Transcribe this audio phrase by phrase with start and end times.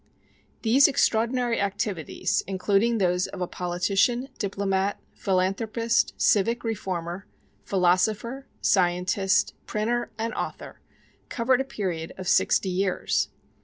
[0.63, 7.27] These extraordinary activities, including those of a politician, diplomat, philanthropist, civic reformer,
[7.65, 10.79] philosopher, scientist, printer, and author,
[11.29, 13.29] covered a period of sixty years.